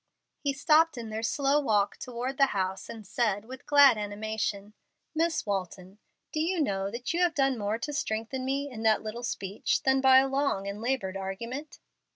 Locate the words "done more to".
7.35-7.93